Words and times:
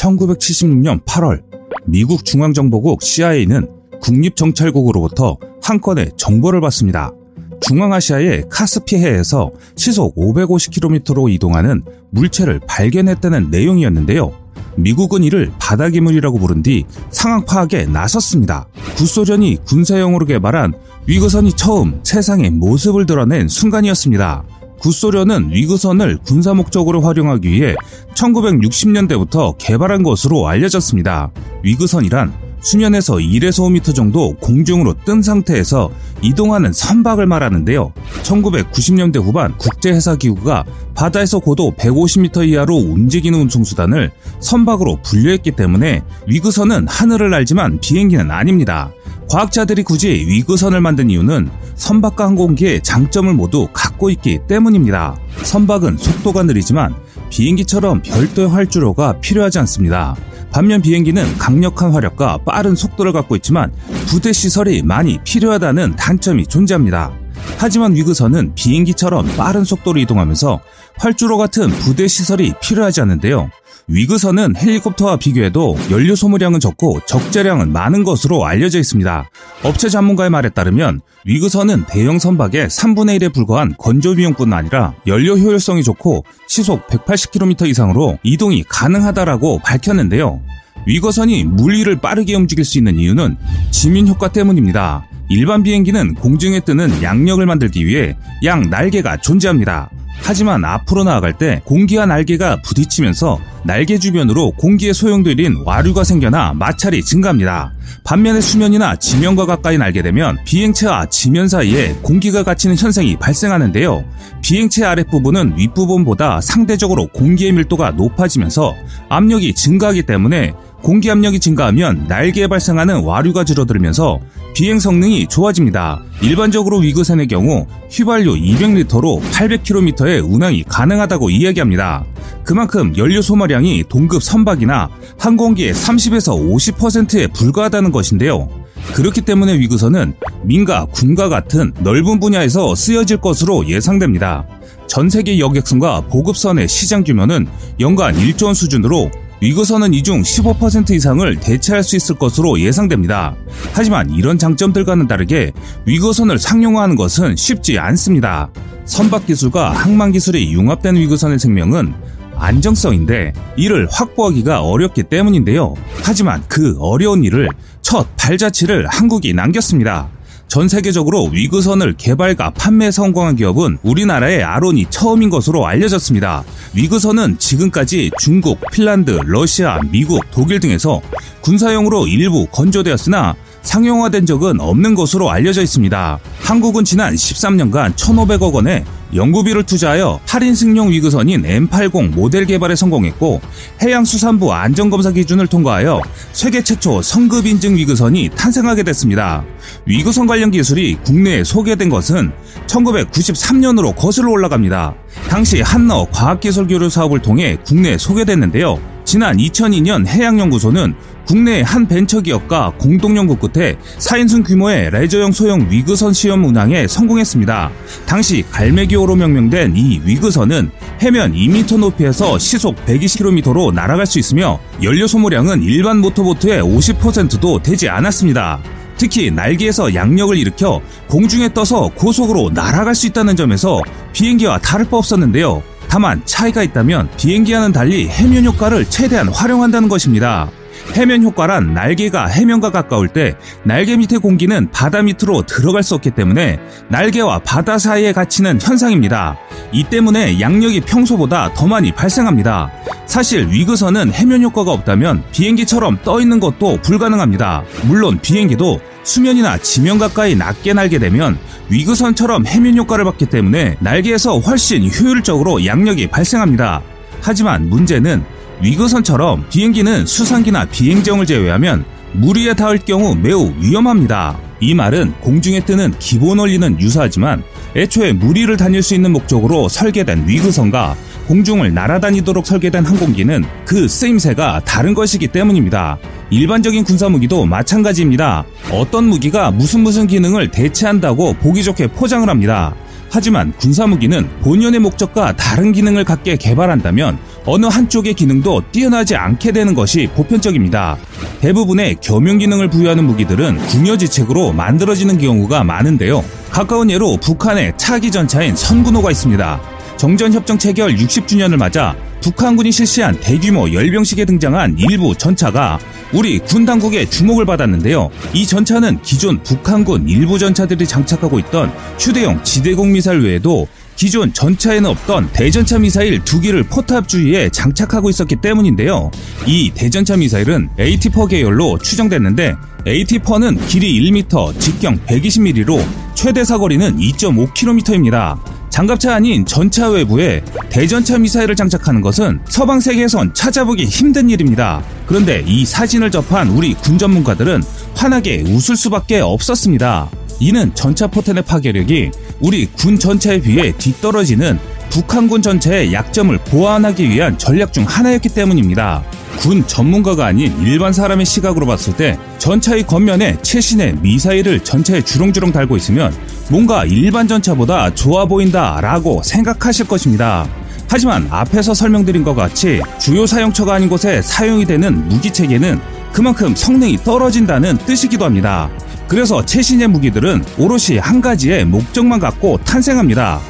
1976년 0.00 1.04
8월 1.04 1.42
미국 1.84 2.24
중앙정보국 2.24 3.02
CIA는 3.02 3.68
국립정찰국으로부터 4.00 5.36
한 5.62 5.80
건의 5.80 6.10
정보를 6.16 6.60
받습니다. 6.60 7.12
중앙아시아의 7.60 8.44
카스피해에서 8.48 9.50
시속 9.76 10.14
550km로 10.16 11.30
이동하는 11.30 11.82
물체를 12.10 12.60
발견했다는 12.66 13.50
내용이었는데요. 13.50 14.32
미국은 14.76 15.24
이를 15.24 15.52
바다기물이라고 15.58 16.38
부른 16.38 16.62
뒤 16.62 16.84
상황 17.10 17.44
파악에 17.44 17.84
나섰습니다. 17.86 18.66
구소련이 18.96 19.58
군사용으로 19.66 20.24
개발한 20.24 20.72
위거선이 21.06 21.52
처음 21.52 22.00
세상의 22.02 22.50
모습을 22.50 23.04
드러낸 23.04 23.48
순간이었습니다. 23.48 24.44
구소련은 24.80 25.50
위그선을 25.52 26.18
군사 26.24 26.54
목적으로 26.54 27.00
활용하기 27.00 27.50
위해 27.50 27.74
1960년대부터 28.14 29.56
개발한 29.58 30.02
것으로 30.02 30.48
알려졌습니다. 30.48 31.30
위그선이란 31.62 32.50
수면에서 32.60 33.14
1에서 33.14 33.60
5m 33.70 33.94
정도 33.94 34.34
공중으로 34.34 34.94
뜬 35.04 35.22
상태에서 35.22 35.90
이동하는 36.22 36.72
선박을 36.72 37.26
말하는데요. 37.26 37.92
1990년대 38.22 39.22
후반 39.22 39.56
국제해사기구가 39.56 40.64
바다에서 40.94 41.38
고도 41.38 41.72
150m 41.78 42.48
이하로 42.48 42.76
움직이는 42.76 43.38
운송수단을 43.40 44.10
선박으로 44.40 44.98
분류했기 45.02 45.52
때문에 45.52 46.02
위그선은 46.26 46.88
하늘을 46.88 47.30
날지만 47.30 47.80
비행기는 47.80 48.30
아닙니다. 48.30 48.92
과학자들이 49.30 49.84
굳이 49.84 50.08
위그선을 50.08 50.80
만든 50.80 51.08
이유는 51.08 51.50
선박과 51.76 52.24
항공기의 52.26 52.82
장점을 52.82 53.32
모두 53.32 53.68
갖고 53.72 54.10
있기 54.10 54.40
때문입니다. 54.48 55.16
선박은 55.44 55.98
속도가 55.98 56.42
느리지만 56.42 56.96
비행기처럼 57.30 58.02
별도의 58.02 58.48
활주로가 58.48 59.20
필요하지 59.20 59.60
않습니다. 59.60 60.16
반면 60.50 60.82
비행기는 60.82 61.38
강력한 61.38 61.92
화력과 61.92 62.38
빠른 62.38 62.74
속도를 62.74 63.12
갖고 63.12 63.36
있지만 63.36 63.72
부대 64.08 64.32
시설이 64.32 64.82
많이 64.82 65.18
필요하다는 65.22 65.94
단점이 65.94 66.48
존재합니다. 66.48 67.12
하지만 67.56 67.94
위그선은 67.94 68.56
비행기처럼 68.56 69.36
빠른 69.36 69.62
속도로 69.62 70.00
이동하면서 70.00 70.60
활주로 70.98 71.38
같은 71.38 71.68
부대 71.68 72.08
시설이 72.08 72.54
필요하지 72.60 73.00
않는데요. 73.02 73.48
위그선은 73.90 74.54
헬리콥터와 74.56 75.16
비교해도 75.16 75.76
연료 75.90 76.14
소모량은 76.14 76.60
적고 76.60 77.00
적재량은 77.06 77.72
많은 77.72 78.04
것으로 78.04 78.46
알려져 78.46 78.78
있습니다. 78.78 79.28
업체 79.64 79.88
전문가의 79.88 80.30
말에 80.30 80.48
따르면 80.48 81.00
위그선은 81.24 81.86
대형 81.88 82.20
선박의 82.20 82.68
3분의 82.68 83.18
1에 83.18 83.34
불과한 83.34 83.74
건조 83.78 84.14
비용뿐 84.14 84.52
아니라 84.52 84.94
연료 85.08 85.36
효율성이 85.36 85.82
좋고 85.82 86.24
시속 86.46 86.86
180km 86.86 87.68
이상으로 87.68 88.18
이동이 88.22 88.62
가능하다라고 88.68 89.58
밝혔는데요. 89.58 90.40
위거선이 90.86 91.44
물 91.44 91.74
위를 91.74 91.96
빠르게 91.96 92.36
움직일 92.36 92.64
수 92.64 92.78
있는 92.78 92.96
이유는 92.96 93.36
지민 93.70 94.06
효과 94.08 94.28
때문입니다. 94.28 95.06
일반 95.28 95.62
비행기는 95.62 96.14
공중에 96.14 96.60
뜨는 96.60 97.02
양력을 97.02 97.44
만들기 97.44 97.86
위해 97.86 98.16
양 98.44 98.70
날개가 98.70 99.18
존재합니다. 99.18 99.90
하지만 100.22 100.64
앞으로 100.64 101.04
나아갈 101.04 101.36
때 101.36 101.60
공기와 101.64 102.06
날개가 102.06 102.62
부딪히면서 102.62 103.40
날개 103.64 103.98
주변으로 103.98 104.52
공기에 104.52 104.92
소용돌인 104.92 105.62
와류가 105.64 106.04
생겨나 106.04 106.54
마찰이 106.54 107.02
증가합니다. 107.02 107.72
반면에 108.04 108.40
수면이나 108.40 108.96
지면과 108.96 109.46
가까이 109.46 109.76
날게 109.76 110.02
되면 110.02 110.38
비행체와 110.44 111.06
지면 111.06 111.48
사이에 111.48 111.94
공기가 112.02 112.42
갇히는 112.42 112.76
현상이 112.76 113.16
발생하는데요. 113.16 114.04
비행체 114.42 114.84
아랫부분은 114.84 115.54
윗부분보다 115.58 116.40
상대적으로 116.40 117.08
공기의 117.08 117.52
밀도가 117.52 117.90
높아지면서 117.92 118.74
압력이 119.08 119.54
증가하기 119.54 120.04
때문에 120.04 120.54
공기 120.82 121.10
압력이 121.10 121.40
증가하면 121.40 122.06
날개에 122.08 122.46
발생하는 122.46 123.02
와류가 123.02 123.44
줄어들면서 123.44 124.18
비행 124.54 124.78
성능이 124.78 125.26
좋아집니다. 125.28 126.02
일반적으로 126.22 126.78
위그선의 126.78 127.28
경우 127.28 127.66
휘발유 127.90 128.34
200리터로 128.34 129.20
800km의 129.30 130.28
운항이 130.28 130.64
가능하다고 130.64 131.30
이야기합니다. 131.30 132.04
그만큼 132.44 132.96
연료 132.96 133.22
소모량이 133.22 133.84
동급 133.88 134.22
선박이나 134.22 134.90
항공기의 135.18 135.72
30에서 135.72 136.36
50%에 136.36 137.26
불과하다는 137.28 137.92
것인데요. 137.92 138.48
그렇기 138.94 139.20
때문에 139.20 139.58
위그선은 139.58 140.14
민가, 140.42 140.86
군가 140.86 141.28
같은 141.28 141.72
넓은 141.80 142.18
분야에서 142.18 142.74
쓰여질 142.74 143.18
것으로 143.18 143.68
예상됩니다. 143.68 144.46
전 144.86 145.08
세계 145.08 145.38
여객선과 145.38 146.08
보급선의 146.08 146.66
시장 146.66 147.04
규모는 147.04 147.46
연간 147.78 148.16
1조 148.16 148.46
원 148.46 148.54
수준으로 148.54 149.10
위그선은 149.40 149.94
이 149.94 150.02
중 150.02 150.22
15% 150.22 150.90
이상을 150.90 151.36
대체할 151.40 151.82
수 151.82 151.96
있을 151.96 152.16
것으로 152.16 152.60
예상됩니다. 152.60 153.34
하지만 153.72 154.10
이런 154.10 154.38
장점들과는 154.38 155.08
다르게 155.08 155.52
위그선을 155.86 156.38
상용화하는 156.38 156.96
것은 156.96 157.36
쉽지 157.36 157.78
않습니다. 157.78 158.50
선박 158.84 159.26
기술과 159.26 159.70
항만 159.70 160.12
기술이 160.12 160.52
융합된 160.52 160.96
위그선의 160.96 161.38
생명은 161.38 161.94
안정성인데 162.36 163.32
이를 163.56 163.86
확보하기가 163.90 164.62
어렵기 164.62 165.04
때문인데요. 165.04 165.74
하지만 166.02 166.42
그 166.48 166.76
어려운 166.80 167.22
일을 167.22 167.48
첫 167.82 168.06
발자취를 168.16 168.86
한국이 168.88 169.32
남겼습니다. 169.34 170.08
전 170.50 170.66
세계적으로 170.66 171.26
위그선을 171.26 171.94
개발과 171.96 172.50
판매 172.50 172.90
성공한 172.90 173.36
기업은 173.36 173.78
우리나라의 173.84 174.42
아론이 174.42 174.86
처음인 174.90 175.30
것으로 175.30 175.64
알려졌습니다. 175.64 176.42
위그선은 176.74 177.38
지금까지 177.38 178.10
중국, 178.18 178.58
핀란드, 178.72 179.12
러시아, 179.26 179.78
미국, 179.92 180.28
독일 180.32 180.58
등에서 180.58 181.00
군사용으로 181.40 182.08
일부 182.08 182.48
건조되었으나 182.50 183.36
상용화된 183.62 184.26
적은 184.26 184.60
없는 184.60 184.94
것으로 184.94 185.30
알려져 185.30 185.62
있습니다. 185.62 186.18
한국은 186.40 186.84
지난 186.84 187.14
13년간 187.14 187.94
1,500억 187.94 188.52
원의 188.52 188.84
연구비를 189.14 189.64
투자하여 189.64 190.20
할인 190.26 190.54
승용 190.54 190.90
위그선인 190.90 191.42
M80 191.42 192.10
모델 192.10 192.46
개발에 192.46 192.76
성공했고 192.76 193.40
해양수산부 193.82 194.52
안전검사 194.52 195.10
기준을 195.10 195.48
통과하여 195.48 196.00
세계 196.32 196.62
최초 196.62 197.02
성급 197.02 197.46
인증 197.46 197.76
위그선이 197.76 198.30
탄생하게 198.36 198.84
됐습니다. 198.84 199.44
위그선 199.86 200.26
관련 200.26 200.50
기술이 200.50 200.96
국내에 201.04 201.42
소개된 201.42 201.88
것은 201.88 202.30
1993년으로 202.66 203.96
거슬러 203.96 204.30
올라갑니다. 204.30 204.94
당시 205.28 205.60
한너 205.60 206.06
과학기술교류 206.10 206.88
사업을 206.88 207.20
통해 207.20 207.58
국내에 207.64 207.98
소개됐는데요. 207.98 208.80
지난 209.10 209.38
2002년 209.38 210.06
해양연구소는 210.06 210.94
국내 211.26 211.62
한 211.62 211.88
벤처기업과 211.88 212.74
공동연구 212.78 213.38
끝에 213.38 213.74
4인승 213.98 214.46
규모의 214.46 214.88
레저용 214.90 215.32
소형 215.32 215.66
위그선 215.68 216.12
시험 216.12 216.44
운항에 216.44 216.86
성공했습니다. 216.86 217.72
당시 218.06 218.44
갈매기호로 218.52 219.16
명명된 219.16 219.74
이 219.74 220.00
위그선은 220.04 220.70
해면 221.02 221.32
2m 221.32 221.78
높이에서 221.80 222.38
시속 222.38 222.76
120km로 222.86 223.74
날아갈 223.74 224.06
수 224.06 224.20
있으며 224.20 224.60
연료 224.80 225.08
소모량은 225.08 225.64
일반 225.64 225.98
모터보트의 225.98 226.62
50%도 226.62 227.64
되지 227.64 227.88
않았습니다. 227.88 228.60
특히 228.96 229.32
날개에서 229.32 229.92
양력을 229.92 230.36
일으켜 230.36 230.80
공중에 231.08 231.52
떠서 231.52 231.90
고속으로 231.96 232.50
날아갈 232.50 232.94
수 232.94 233.08
있다는 233.08 233.34
점에서 233.34 233.82
비행기와 234.12 234.58
다를 234.58 234.84
바 234.84 234.98
없었는데요. 234.98 235.64
다만 235.90 236.22
차이가 236.24 236.62
있다면 236.62 237.08
비행기와는 237.16 237.72
달리 237.72 238.08
해면 238.08 238.44
효과를 238.44 238.88
최대한 238.88 239.28
활용한다는 239.28 239.88
것입니다. 239.88 240.48
해면 240.94 241.24
효과란 241.24 241.74
날개가 241.74 242.26
해면과 242.26 242.70
가까울 242.70 243.08
때 243.08 243.34
날개 243.64 243.96
밑의 243.96 244.20
공기는 244.20 244.70
바다 244.70 245.02
밑으로 245.02 245.42
들어갈 245.46 245.82
수 245.82 245.96
없기 245.96 246.12
때문에 246.12 246.60
날개와 246.88 247.40
바다 247.40 247.76
사이에 247.76 248.12
갇히는 248.12 248.60
현상입니다. 248.62 249.36
이 249.72 249.82
때문에 249.82 250.40
양력이 250.40 250.82
평소보다 250.82 251.54
더 251.54 251.66
많이 251.66 251.92
발생합니다. 251.92 252.70
사실 253.06 253.48
위그선은 253.48 254.12
해면 254.12 254.42
효과가 254.44 254.70
없다면 254.70 255.24
비행기처럼 255.32 255.98
떠 256.04 256.20
있는 256.20 256.38
것도 256.38 256.78
불가능합니다. 256.82 257.64
물론 257.82 258.20
비행기도 258.20 258.80
수면이나 259.02 259.58
지면 259.58 259.98
가까이 259.98 260.34
낮게 260.34 260.72
날게 260.72 260.98
되면 260.98 261.38
위그선처럼 261.68 262.46
해면 262.46 262.76
효과를 262.76 263.04
받기 263.04 263.26
때문에 263.26 263.76
날개에서 263.80 264.38
훨씬 264.38 264.88
효율적으로 264.90 265.64
양력이 265.64 266.08
발생합니다. 266.08 266.82
하지만 267.20 267.68
문제는 267.68 268.22
위거선처럼 268.62 269.46
비행기는 269.48 270.06
수상기나 270.06 270.66
비행정을 270.66 271.26
제외하면 271.26 271.84
물 272.12 272.36
위에 272.36 272.54
닿을 272.54 272.78
경우 272.78 273.14
매우 273.14 273.52
위험합니다. 273.58 274.38
이 274.60 274.74
말은 274.74 275.14
공중에 275.20 275.60
뜨는 275.64 275.94
기본 275.98 276.38
원리는 276.38 276.78
유사하지만 276.78 277.42
애초에 277.74 278.12
물 278.12 278.36
위를 278.36 278.56
다닐 278.56 278.82
수 278.82 278.94
있는 278.94 279.12
목적으로 279.12 279.68
설계된 279.68 280.28
위그선과 280.28 280.96
공중을 281.26 281.74
날아다니도록 281.74 282.46
설계된 282.46 282.84
항공기는 282.84 283.44
그 283.64 283.88
쓰임새가 283.88 284.62
다른 284.64 284.94
것이기 284.94 285.28
때문입니다. 285.28 285.98
일반적인 286.30 286.84
군사 286.84 287.08
무기도 287.08 287.44
마찬가지입니다. 287.46 288.44
어떤 288.72 289.04
무기가 289.04 289.50
무슨 289.50 289.80
무슨 289.80 290.06
기능을 290.06 290.50
대체한다고 290.50 291.34
보기 291.34 291.62
좋게 291.62 291.88
포장을 291.88 292.28
합니다. 292.28 292.74
하지만 293.10 293.52
군사무기는 293.58 294.28
본연의 294.40 294.80
목적과 294.80 295.34
다른 295.34 295.72
기능을 295.72 296.04
갖게 296.04 296.36
개발한다면 296.36 297.18
어느 297.44 297.66
한쪽의 297.66 298.14
기능도 298.14 298.62
뛰어나지 298.70 299.16
않게 299.16 299.50
되는 299.50 299.74
것이 299.74 300.08
보편적입니다. 300.14 300.96
대부분의 301.40 301.96
겸용 302.00 302.38
기능을 302.38 302.68
부여하는 302.70 303.04
무기들은 303.04 303.58
궁여지책으로 303.66 304.52
만들어지는 304.52 305.18
경우가 305.18 305.64
많은데요. 305.64 306.24
가까운 306.50 306.90
예로 306.90 307.16
북한의 307.16 307.72
차기 307.76 308.10
전차인 308.12 308.54
선군호가 308.54 309.10
있습니다. 309.10 309.60
정전협정 310.00 310.56
체결 310.56 310.96
60주년을 310.96 311.58
맞아 311.58 311.94
북한군이 312.22 312.72
실시한 312.72 313.20
대규모 313.20 313.70
열병식에 313.70 314.24
등장한 314.24 314.78
일부 314.78 315.14
전차가 315.14 315.78
우리 316.14 316.38
군 316.38 316.64
당국의 316.64 317.10
주목을 317.10 317.44
받았는데요. 317.44 318.08
이 318.32 318.46
전차는 318.46 319.02
기존 319.02 319.42
북한군 319.42 320.08
일부 320.08 320.38
전차들이 320.38 320.86
장착하고 320.86 321.38
있던 321.40 321.70
휴대용 321.98 322.42
지대공 322.42 322.92
미사일 322.92 323.20
외에도 323.20 323.68
기존 323.94 324.32
전차에는 324.32 324.88
없던 324.88 325.32
대전차 325.34 325.78
미사일 325.78 326.24
두 326.24 326.40
기를 326.40 326.62
포탑 326.62 327.06
주위에 327.06 327.50
장착하고 327.50 328.08
있었기 328.08 328.36
때문인데요. 328.36 329.10
이 329.46 329.70
대전차 329.74 330.16
미사일은 330.16 330.70
AT4 330.78 331.28
계열로 331.28 331.76
추정됐는데 331.76 332.54
AT4는 332.86 333.68
길이 333.68 334.00
1m, 334.00 334.58
직경 334.58 334.98
120mm로 335.04 335.84
최대 336.14 336.42
사거리는 336.42 336.96
2.5km입니다. 336.96 338.59
장갑차 338.80 339.16
아닌 339.16 339.44
전차 339.44 339.90
외부에 339.90 340.42
대전차 340.70 341.18
미사일을 341.18 341.54
장착하는 341.54 342.00
것은 342.00 342.40
서방 342.48 342.80
세계에선 342.80 343.34
찾아보기 343.34 343.84
힘든 343.84 344.30
일입니다. 344.30 344.82
그런데 345.04 345.44
이 345.46 345.66
사진을 345.66 346.10
접한 346.10 346.48
우리 346.48 346.72
군 346.72 346.96
전문가들은 346.96 347.62
환하게 347.94 348.44
웃을 348.46 348.78
수밖에 348.78 349.20
없었습니다. 349.20 350.08
이는 350.38 350.74
전차 350.74 351.08
포탄의 351.08 351.44
파괴력이 351.44 352.10
우리 352.40 352.64
군 352.64 352.98
전차에 352.98 353.42
비해 353.42 353.70
뒤떨어지는 353.76 354.58
북한군 354.88 355.42
전차의 355.42 355.92
약점을 355.92 356.38
보완하기 356.46 357.06
위한 357.10 357.36
전략 357.36 357.74
중 357.74 357.84
하나였기 357.84 358.30
때문입니다. 358.30 359.04
군 359.40 359.66
전문가가 359.66 360.26
아닌 360.26 360.54
일반 360.60 360.92
사람의 360.92 361.24
시각으로 361.24 361.64
봤을 361.64 361.96
때 361.96 362.18
전차의 362.36 362.86
겉면에 362.86 363.38
최신의 363.40 363.96
미사일을 364.02 364.60
전차에 364.60 365.00
주렁주렁 365.00 365.50
달고 365.50 365.78
있으면 365.78 366.14
뭔가 366.50 366.84
일반 366.84 367.26
전차보다 367.26 367.94
좋아 367.94 368.26
보인다 368.26 368.78
라고 368.82 369.22
생각하실 369.22 369.88
것입니다. 369.88 370.46
하지만 370.88 371.26
앞에서 371.30 371.72
설명드린 371.72 372.22
것 372.22 372.34
같이 372.34 372.82
주요 372.98 373.26
사용처가 373.26 373.74
아닌 373.74 373.88
곳에 373.88 374.20
사용이 374.20 374.66
되는 374.66 375.08
무기 375.08 375.32
체계는 375.32 375.80
그만큼 376.12 376.54
성능이 376.54 376.98
떨어진다는 376.98 377.78
뜻이기도 377.78 378.26
합니다. 378.26 378.68
그래서 379.08 379.44
최신의 379.44 379.88
무기들은 379.88 380.44
오롯이 380.58 380.98
한 380.98 381.22
가지의 381.22 381.64
목적만 381.64 382.20
갖고 382.20 382.58
탄생합니다. 382.58 383.40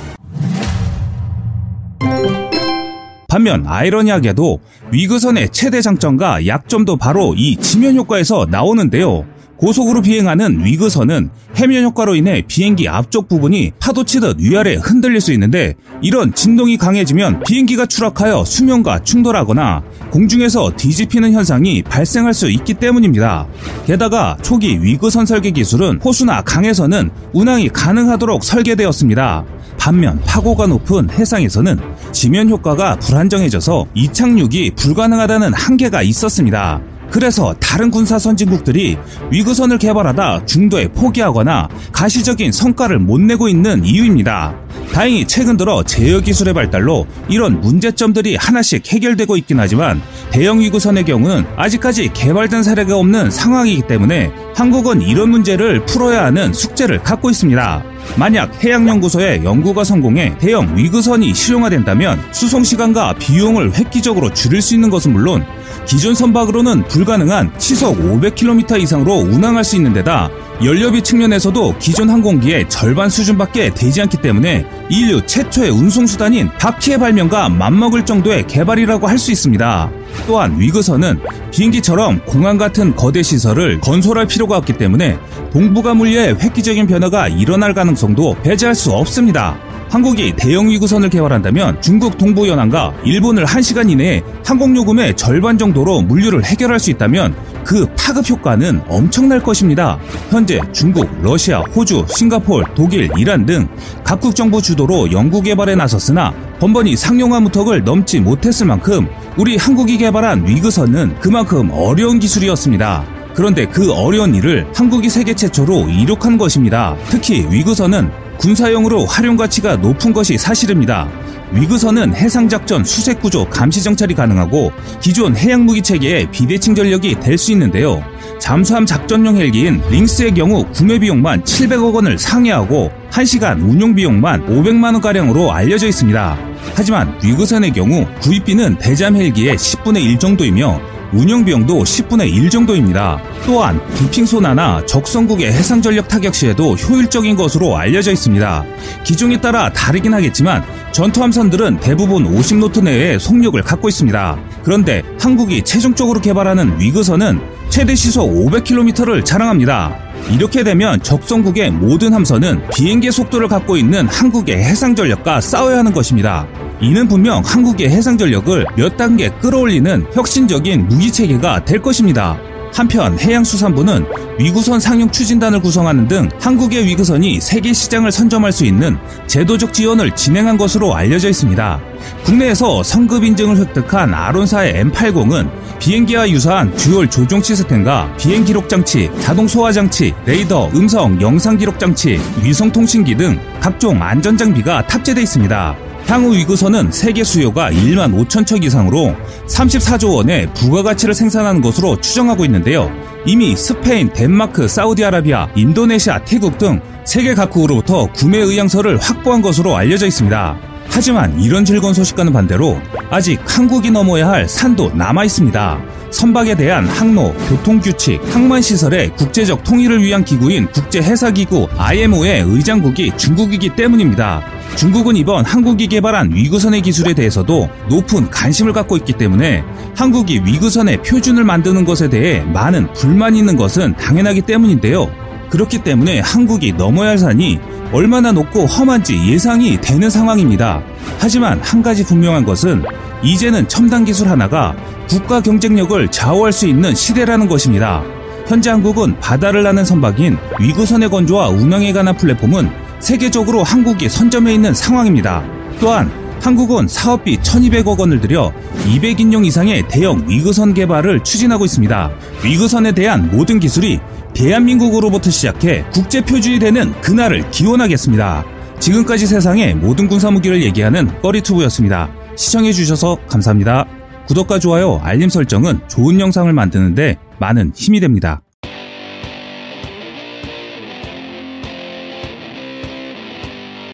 반면 3.41 3.65
아이러니하게도 3.67 4.61
위그선의 4.93 5.49
최대 5.51 5.81
장점과 5.81 6.47
약점도 6.47 6.99
바로 6.99 7.35
이 7.35 7.57
지면 7.57 7.97
효과에서 7.97 8.47
나오는데요. 8.51 9.25
고속으로 9.57 10.03
비행하는 10.03 10.63
위그선은 10.63 11.31
해면 11.57 11.85
효과로 11.85 12.15
인해 12.15 12.43
비행기 12.47 12.89
앞쪽 12.89 13.29
부분이 13.29 13.73
파도 13.79 14.05
치듯 14.05 14.41
위아래 14.41 14.75
흔들릴 14.75 15.23
수 15.23 15.33
있는데 15.33 15.75
이런 16.03 16.35
진동이 16.35 16.77
강해지면 16.77 17.43
비행기가 17.45 17.87
추락하여 17.87 18.45
수면과 18.45 19.05
충돌하거나 19.05 19.83
공중에서 20.11 20.73
뒤집히는 20.77 21.33
현상이 21.33 21.83
발생할 21.83 22.35
수 22.35 22.51
있기 22.51 22.75
때문입니다. 22.75 23.47
게다가 23.87 24.37
초기 24.43 24.83
위그선 24.83 25.25
설계 25.25 25.51
기술은 25.51 26.01
호수나 26.05 26.43
강에서는 26.43 27.11
운항이 27.33 27.71
가능하도록 27.71 28.45
설계되었습니다. 28.45 29.45
반면 29.81 30.21
파고가 30.27 30.67
높은 30.67 31.09
해상에서는 31.11 31.81
지면 32.13 32.51
효과가 32.51 32.97
불안정해져서 32.97 33.87
이착륙이 33.95 34.73
불가능하다는 34.77 35.55
한계가 35.55 36.03
있었습니다. 36.03 36.81
그래서 37.11 37.55
다른 37.59 37.91
군사 37.91 38.19
선진국들이 38.19 38.97
위구선을 39.33 39.79
개발하다 39.79 40.45
중도에 40.47 40.89
포기하거나 40.89 41.69
가시적인 41.93 42.53
성과를 42.53 43.01
못 43.01 43.21
내고 43.21 43.49
있는 43.49 43.85
이유입니다. 43.85 44.55
다행히 44.93 45.27
최근 45.27 45.57
들어 45.57 45.83
제어 45.83 46.21
기술의 46.21 46.55
발달로 46.55 47.07
이런 47.29 47.61
문제점들이 47.61 48.37
하나씩 48.37 48.87
해결되고 48.87 49.37
있긴 49.39 49.59
하지만 49.59 50.01
대형 50.31 50.61
위구선의 50.61 51.05
경우는 51.05 51.47
아직까지 51.57 52.11
개발된 52.13 52.63
사례가 52.63 52.97
없는 52.97 53.31
상황이기 53.31 53.83
때문에 53.89 54.31
한국은 54.55 55.01
이런 55.03 55.31
문제를 55.31 55.85
풀어야 55.87 56.27
하는 56.27 56.53
숙제를 56.53 57.03
갖고 57.03 57.31
있습니다. 57.31 57.90
만약 58.17 58.63
해양연구소의 58.63 59.45
연구가 59.45 59.85
성공해 59.85 60.37
대형 60.39 60.77
위구선이 60.77 61.33
실용화된다면 61.35 62.21
수송 62.33 62.65
시간과 62.65 63.15
비용을 63.15 63.75
획기적으로 63.75 64.33
줄일 64.33 64.61
수 64.63 64.75
있는 64.75 64.91
것은 64.91 65.13
물론 65.13 65.45
기존 65.87 66.15
선박으로는 66.15 66.85
불가능한 66.89 67.53
시속 67.59 67.99
500km 67.99 68.81
이상으로 68.81 69.15
운항할 69.15 69.65
수 69.65 69.77
있는 69.77 69.93
데다 69.93 70.31
연료비 70.63 71.03
측면에서도 71.03 71.77
기존 71.79 72.11
항공기의 72.11 72.69
절반 72.69 73.09
수준밖에 73.09 73.71
되지 73.71 74.03
않기 74.03 74.19
때문에 74.19 74.67
인류 74.91 75.25
최초의 75.25 75.71
운송수단인 75.71 76.51
바퀴의 76.59 76.99
발명과 76.99 77.49
맞먹을 77.49 78.05
정도의 78.05 78.47
개발이라고 78.47 79.07
할 79.09 79.21
수 79.21 79.33
있습니다. 79.33 79.91
또한 80.27 80.59
위그선은 80.59 81.21
비행기처럼 81.51 82.25
공항 82.25 82.57
같은 82.57 82.97
거대 82.97 83.23
시설을 83.23 83.81
건설할 83.81 84.27
필요가 84.27 84.57
없기 84.57 84.75
때문에 84.79 85.19
동북아 85.53 85.93
물리의 85.93 86.37
획기적인 86.41 86.87
변화가 86.87 87.29
일어날 87.29 87.75
가능성도 87.75 88.37
배제할 88.43 88.75
수 88.75 88.93
없습니다. 88.93 89.59
한국이 89.91 90.33
대형 90.37 90.71
위구선을 90.71 91.11
개발한다면 91.11 91.83
중국 91.83 92.17
동부 92.17 92.49
연안과 92.49 92.95
일본을 93.05 93.45
1시간 93.45 93.91
이내에 93.91 94.23
항공 94.47 94.77
요금의 94.77 95.17
절반 95.17 95.59
정도로 95.59 96.03
물류를 96.03 96.45
해결할 96.45 96.79
수 96.79 96.91
있다면 96.91 97.35
그 97.65 97.87
파급 97.99 98.31
효과는 98.31 98.83
엄청날 98.89 99.43
것입니다. 99.43 99.99
현재 100.31 100.61
중국, 100.73 101.11
러시아, 101.21 101.59
호주, 101.59 102.07
싱가폴, 102.09 102.67
독일, 102.77 103.11
이란 103.19 103.45
등 103.45 103.67
각국 104.05 104.37
정부 104.37 104.63
주도로 104.63 105.11
연구 105.11 105.43
개발에 105.43 105.75
나섰으나 105.75 106.33
번번이 106.61 106.95
상용화 106.95 107.41
문턱을 107.41 107.83
넘지 107.83 108.21
못했을 108.21 108.67
만큼 108.67 109.09
우리 109.37 109.57
한국이 109.57 109.99
개발한 109.99 110.47
위그선은 110.47 111.19
그만큼 111.19 111.69
어려운 111.73 112.21
기술이었습니다. 112.21 113.05
그런데 113.35 113.67
그 113.67 113.93
어려운 113.93 114.37
일을 114.37 114.67
한국이 114.73 115.09
세계 115.09 115.35
최초로 115.35 115.89
이룩한 115.89 116.39
것입니다. 116.39 116.97
특히 117.09 117.47
위그선은 117.51 118.30
군사용으로 118.41 119.05
활용 119.05 119.37
가치가 119.37 119.77
높은 119.77 120.13
것이 120.15 120.39
사실입니다. 120.39 121.09
위그선은 121.53 122.15
해상작전 122.15 122.85
수색구조 122.85 123.51
감시정찰이 123.51 124.15
가능하고 124.15 124.73
기존 125.01 125.37
해양무기 125.37 125.83
체계의 125.83 126.31
비대칭 126.31 126.75
전력이 126.75 127.21
될 127.21 127.37
수 127.37 127.53
있는데요. 127.53 128.03
잠수함 128.39 128.87
작전용 128.87 129.37
헬기인 129.37 129.83
링스의 129.91 130.33
경우 130.33 130.65
구매 130.73 130.99
비용만 130.99 131.43
700억 131.43 131.95
원을 131.95 132.19
상회하고 132.19 132.91
1시간 133.11 133.61
운용 133.69 133.95
비용만 133.95 134.47
500만 134.47 134.93
원가량으로 134.95 135.53
알려져 135.53 135.87
있습니다. 135.89 136.39
하지만 136.75 137.19
위그선의 137.23 137.73
경우 137.73 138.07
구입비는 138.21 138.79
대잠 138.79 139.17
헬기의 139.17 139.57
10분의 139.57 140.03
1 140.03 140.19
정도이며 140.19 140.81
운영 141.13 141.45
비용도 141.45 141.83
10분의 141.83 142.33
1 142.33 142.51
정도입니다. 142.51 143.21
또한 143.45 143.81
부핑소나나 143.95 144.85
적성국의 144.87 145.53
해상 145.53 145.83
전력 145.83 146.09
타격 146.09 146.35
시에도 146.35 146.75
효율적인 146.75 147.37
것으로 147.37 147.77
알려져 147.77 148.13
있습니다. 148.13 148.65
기종에 149.05 149.41
따라 149.41 149.73
다르긴 149.73 150.15
하겠지만 150.15 150.63
전투함선들은 150.93 151.81
대부분 151.81 152.25
50노트 152.25 152.83
내의 152.83 153.19
속력을 153.19 153.61
갖고 153.63 153.89
있습니다. 153.89 154.39
그런데 154.63 155.03
한국이 155.21 155.63
최종적으로 155.63 156.21
개발하는 156.21 156.81
위그선은 156.81 157.41
최대 157.71 157.95
시속 157.95 158.29
500km를 158.29 159.25
자랑합니다. 159.25 159.97
이렇게 160.33 160.63
되면 160.63 161.01
적성국의 161.03 161.71
모든 161.71 162.13
함선은 162.13 162.69
비행기 162.75 163.11
속도를 163.11 163.49
갖고 163.49 163.77
있는 163.77 164.07
한국의 164.09 164.57
해상 164.57 164.95
전력과 164.95 165.41
싸워야 165.41 165.79
하는 165.79 165.93
것입니다. 165.93 166.47
이는 166.81 167.07
분명 167.07 167.43
한국의 167.45 167.91
해상전력을 167.91 168.67
몇 168.77 168.97
단계 168.97 169.29
끌어올리는 169.29 170.07
혁신적인 170.15 170.89
무기체계가 170.89 171.65
될 171.65 171.83
것입니다. 171.83 172.39
한편 172.73 173.19
해양수산부는 173.19 174.07
위그선 174.39 174.81
상용 174.81 175.11
추진단을 175.11 175.61
구성하는 175.61 176.09
등 176.09 176.29
한국의 176.41 176.87
위그선이 176.87 177.41
세계 177.41 177.73
시장을 177.73 178.11
선점할 178.11 178.53
수 178.53 178.65
있는 178.65 178.97
제도적 179.27 179.73
지원을 179.75 180.15
진행한 180.15 180.57
것으로 180.57 180.95
알려져 180.95 181.29
있습니다. 181.29 181.81
국내에서 182.25 182.83
선급 182.83 183.25
인증을 183.25 183.59
획득한 183.59 184.15
아론사의 184.15 184.85
M80은 184.85 185.51
비행기와 185.81 186.31
유사한 186.31 186.75
dual 186.77 187.11
조종 187.11 187.43
시스템과 187.43 188.15
비행 188.17 188.45
기록 188.45 188.69
장치, 188.69 189.11
자동 189.21 189.49
소화 189.49 189.73
장치, 189.73 190.15
레이더, 190.25 190.71
음성, 190.75 191.21
영상 191.21 191.59
기록 191.59 191.79
장치, 191.79 192.19
위성 192.43 192.71
통신기 192.71 193.17
등 193.17 193.39
각종 193.61 194.03
안전 194.03 194.37
장비가 194.37 194.87
탑재되어 194.87 195.23
있습니다. 195.23 195.90
향후 196.11 196.33
위그선은 196.33 196.91
세계 196.91 197.23
수요가 197.23 197.71
1만 197.71 198.13
5천 198.27 198.45
척 198.45 198.65
이상으로 198.65 199.15
34조 199.47 200.17
원의 200.17 200.53
부가가치를 200.55 201.15
생산하는 201.15 201.61
것으로 201.61 202.01
추정하고 202.01 202.45
있는데요. 202.47 202.91
이미 203.27 203.55
스페인, 203.55 204.13
덴마크, 204.13 204.67
사우디아라비아, 204.67 205.51
인도네시아, 205.55 206.25
태국 206.25 206.59
등 206.59 206.81
세계 207.05 207.33
각국으로부터 207.35 208.11
구매 208.11 208.39
의향서를 208.39 208.99
확보한 208.99 209.41
것으로 209.41 209.77
알려져 209.77 210.09
있습니다. 210.09 210.59
하지만 210.89 211.41
이런 211.41 211.65
즐거운 211.65 211.95
소식과는 211.95 212.33
반대로 212.33 212.81
아직 213.09 213.41
한국이 213.47 213.93
넘어야 213.93 214.31
할 214.31 214.49
산도 214.49 214.91
남아 214.95 215.23
있습니다. 215.23 215.81
선박에 216.11 216.57
대한 216.57 216.89
항로, 216.89 217.33
교통규칙, 217.49 218.21
항만시설의 218.35 219.15
국제적 219.15 219.63
통일을 219.63 220.03
위한 220.03 220.25
기구인 220.25 220.67
국제해사기구 220.73 221.69
IMO의 221.79 222.43
의장국이 222.49 223.13
중국이기 223.17 223.77
때문입니다. 223.77 224.43
중국은 224.77 225.17
이번 225.17 225.45
한국이 225.45 225.89
개발한 225.89 226.35
위구선의 226.35 226.81
기술에 226.83 227.13
대해서도 227.13 227.69
높은 227.89 228.31
관심을 228.31 228.73
갖고 228.73 228.97
있기 228.97 229.13
때문에 229.15 229.63
한국이 229.95 230.43
위구선의 230.45 231.03
표준을 231.03 231.45
만드는 231.45 231.85
것에 231.85 232.09
대해 232.09 232.41
많은 232.41 232.93
불만이 232.95 233.39
있는 233.39 233.57
것은 233.57 233.95
당연하기 233.97 234.43
때문인데요. 234.43 235.11
그렇기 235.51 235.79
때문에 235.79 236.21
한국이 236.21 236.73
넘어야 236.73 237.11
할 237.11 237.19
산이 237.19 237.59
얼마나 237.93 238.31
높고 238.33 238.67
험한지 238.67 239.21
예상이 239.27 239.81
되는 239.81 240.09
상황입니다. 240.09 240.81
하지만 241.19 241.61
한 241.61 241.83
가지 241.83 242.05
분명한 242.05 242.45
것은 242.45 242.85
이제는 243.23 243.69
첨단 243.69 244.05
기술 244.05 244.29
하나가 244.29 244.75
국가 245.09 245.41
경쟁력을 245.41 246.09
좌우할 246.09 246.53
수 246.53 246.67
있는 246.67 246.95
시대라는 246.95 247.49
것입니다. 247.49 248.03
현재 248.47 248.71
한국은 248.71 249.19
바다를 249.21 249.65
나는 249.65 249.85
선박인 249.85 250.39
위구선의 250.61 251.11
건조와 251.11 251.49
운항에 251.49 251.93
관한 251.93 252.17
플랫폼은 252.17 252.71
세계적으로 253.01 253.63
한국이 253.63 254.09
선점해 254.09 254.55
있는 254.55 254.75
상황입니다. 254.75 255.43
또한 255.81 256.11
한국은 256.41 256.89
사업비 256.89 257.39
1200억 257.39 257.99
원을 257.99 258.21
들여 258.21 258.53
200인용 258.87 259.45
이상의 259.45 259.87
대형 259.89 260.25
위구선 260.27 260.75
개발을 260.75 261.23
추진하고 261.23 261.65
있습니다. 261.65 262.11
위구선에 262.45 262.93
대한 262.93 263.31
모든 263.31 263.61
기술이 263.61 264.01
대한민국으로부터 264.35 265.31
시작해 265.31 265.85
국제 265.93 266.21
표준이 266.23 266.59
되는 266.59 266.93
그날을 267.01 267.51
기원하겠습니다. 267.51 268.45
지금까지 268.79 269.27
세상의 269.27 269.75
모든 269.75 270.09
군사무기를 270.09 270.63
얘기하는 270.63 271.21
꺼리투브였습니다. 271.21 272.09
시청해주셔서 272.37 273.19
감사합니다. 273.29 273.85
구독과 274.27 274.59
좋아요, 274.61 275.01
알림 275.03 275.29
설정은 275.29 275.81
좋은 275.89 276.21
영상을 276.21 276.51
만드는데 276.53 277.17
많은 277.39 277.73
힘이 277.75 278.01
됩니다. 278.01 278.41